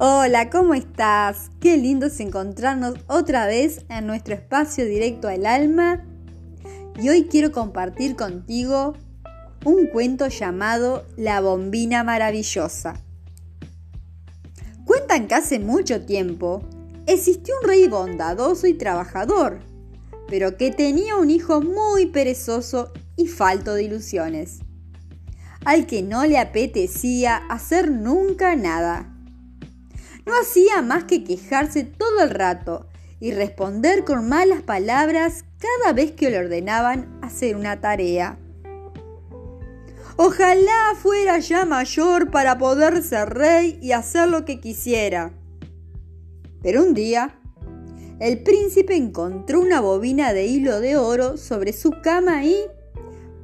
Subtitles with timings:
[0.00, 1.50] Hola, ¿cómo estás?
[1.58, 6.06] Qué lindo es encontrarnos otra vez en nuestro espacio directo al alma.
[7.02, 8.94] Y hoy quiero compartir contigo
[9.64, 12.94] un cuento llamado La bombina maravillosa.
[14.84, 16.62] Cuentan que hace mucho tiempo
[17.08, 19.58] existió un rey bondadoso y trabajador,
[20.28, 24.60] pero que tenía un hijo muy perezoso y falto de ilusiones,
[25.64, 29.17] al que no le apetecía hacer nunca nada.
[30.28, 32.86] No hacía más que quejarse todo el rato
[33.18, 38.38] y responder con malas palabras cada vez que le ordenaban hacer una tarea.
[40.16, 45.32] Ojalá fuera ya mayor para poder ser rey y hacer lo que quisiera.
[46.62, 47.40] Pero un día,
[48.20, 52.54] el príncipe encontró una bobina de hilo de oro sobre su cama y,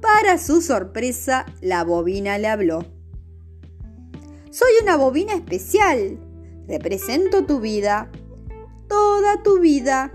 [0.00, 2.86] para su sorpresa, la bobina le habló.
[4.50, 6.29] Soy una bobina especial.
[6.70, 8.08] Represento tu vida,
[8.88, 10.12] toda tu vida,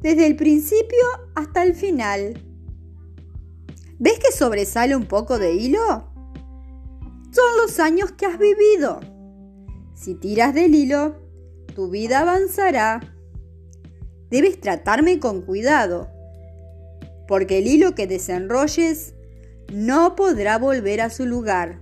[0.00, 2.40] desde el principio hasta el final.
[3.98, 6.12] ¿Ves que sobresale un poco de hilo?
[7.32, 9.00] Son los años que has vivido.
[9.96, 11.16] Si tiras del hilo,
[11.74, 13.00] tu vida avanzará.
[14.30, 16.08] Debes tratarme con cuidado,
[17.26, 19.16] porque el hilo que desenrolles
[19.72, 21.80] no podrá volver a su lugar.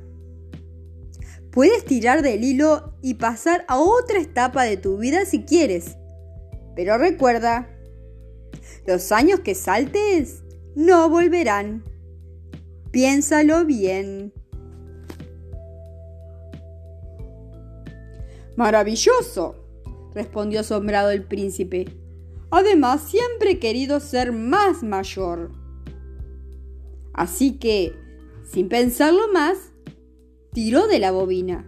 [1.57, 5.97] Puedes tirar del hilo y pasar a otra etapa de tu vida si quieres,
[6.75, 7.75] pero recuerda,
[8.87, 10.43] los años que saltes
[10.75, 11.83] no volverán.
[12.91, 14.35] Piénsalo bien.
[18.55, 19.57] Maravilloso,
[20.15, 21.87] respondió asombrado el príncipe.
[22.51, 25.53] Además, siempre he querido ser más mayor.
[27.15, 27.95] Así que,
[28.45, 29.73] sin pensarlo más,
[30.57, 31.67] tiró de la bobina.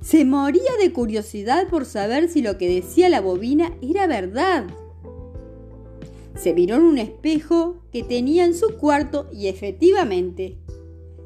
[0.00, 4.66] Se moría de curiosidad por saber si lo que decía la bobina era verdad.
[6.34, 10.58] Se miró en un espejo que tenía en su cuarto y efectivamente,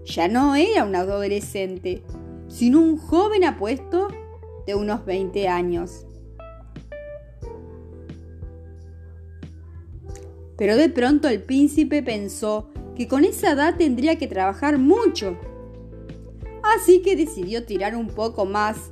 [0.04, 2.02] ya no era un adolescente,
[2.46, 4.08] sino un joven apuesto
[4.66, 6.04] de unos 20 años.
[10.58, 15.38] Pero de pronto el príncipe pensó que con esa edad tendría que trabajar mucho.
[16.76, 18.90] Así que decidió tirar un poco más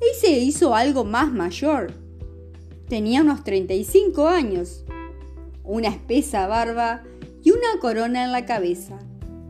[0.00, 1.92] y se hizo algo más mayor.
[2.88, 4.84] Tenía unos 35 años,
[5.64, 7.02] una espesa barba
[7.42, 8.98] y una corona en la cabeza.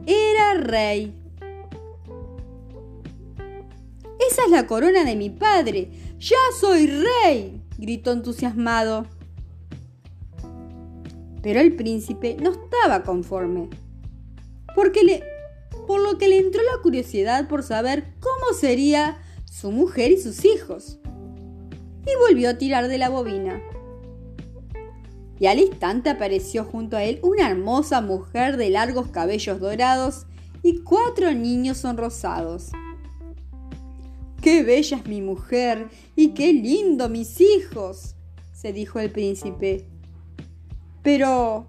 [0.07, 1.15] Era rey.
[4.31, 5.91] Esa es la corona de mi padre.
[6.19, 9.07] Ya soy rey, gritó entusiasmado.
[11.43, 13.69] Pero el príncipe no estaba conforme,
[14.75, 15.23] porque le,
[15.89, 19.17] por lo que le entró la curiosidad por saber cómo sería
[19.47, 21.01] su mujer y sus hijos.
[22.07, 23.63] Y volvió a tirar de la bobina.
[25.41, 30.27] Y al instante apareció junto a él una hermosa mujer de largos cabellos dorados
[30.63, 32.71] y cuatro niños sonrosados.
[34.43, 35.89] ¡Qué bella es mi mujer!
[36.15, 38.15] ¡Y qué lindo mis hijos!
[38.53, 39.87] se dijo el príncipe.
[41.03, 41.67] Pero,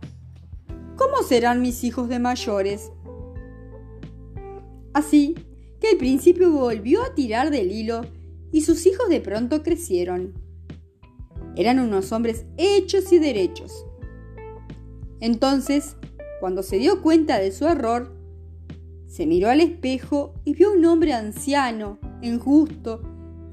[0.97, 2.91] ¿cómo serán mis hijos de mayores?
[4.99, 5.33] Así
[5.79, 8.01] que el príncipe volvió a tirar del hilo
[8.51, 10.33] y sus hijos de pronto crecieron.
[11.55, 13.85] Eran unos hombres hechos y derechos.
[15.21, 15.95] Entonces,
[16.41, 18.13] cuando se dio cuenta de su error,
[19.07, 23.01] se miró al espejo y vio un hombre anciano, injusto,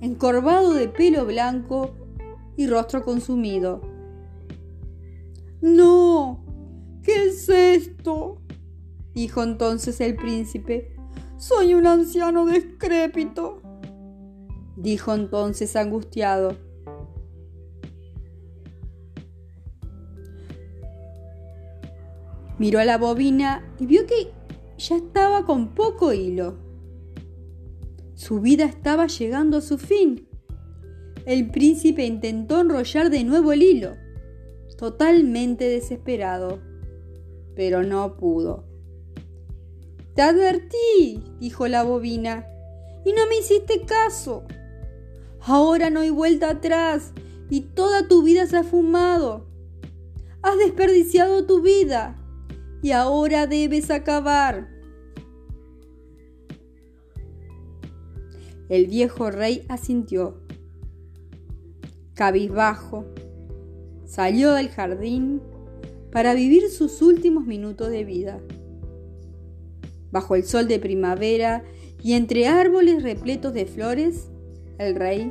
[0.01, 1.95] encorvado de pelo blanco
[2.57, 3.83] y rostro consumido.
[5.61, 6.45] No,
[7.05, 8.41] ¿qué es esto?
[9.15, 10.96] dijo entonces el príncipe.
[11.39, 13.61] Soy un anciano descrépito,
[14.75, 16.57] dijo entonces angustiado.
[22.59, 24.33] Miró a la bobina y vio que
[24.79, 26.57] ya estaba con poco hilo.
[28.15, 30.27] Su vida estaba llegando a su fin.
[31.27, 33.93] El príncipe intentó enrollar de nuevo el hilo,
[34.79, 36.61] totalmente desesperado,
[37.55, 38.66] pero no pudo.
[40.17, 42.47] Te advertí, dijo la bobina,
[43.05, 44.45] y no me hiciste caso.
[45.41, 47.13] Ahora no hay vuelta atrás
[47.51, 49.47] y toda tu vida se ha fumado.
[50.41, 52.19] Has desperdiciado tu vida
[52.83, 54.69] y ahora debes acabar.
[58.71, 60.41] El viejo rey asintió.
[62.15, 63.05] Cabizbajo,
[64.07, 65.43] salió del jardín
[66.11, 68.41] para vivir sus últimos minutos de vida.
[70.17, 71.63] Bajo el sol de primavera
[72.03, 74.31] y entre árboles repletos de flores,
[74.79, 75.31] el rey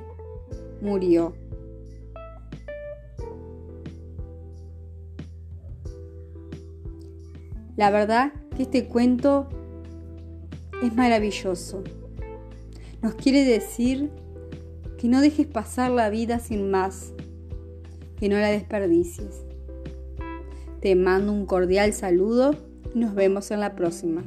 [0.79, 1.33] murió.
[7.75, 9.49] La verdad que este cuento
[10.83, 11.83] es maravilloso.
[13.01, 14.11] Nos quiere decir
[14.99, 17.11] que no dejes pasar la vida sin más,
[18.19, 19.41] que no la desperdicies.
[20.79, 22.51] Te mando un cordial saludo
[22.93, 24.23] y nos vemos en la próxima.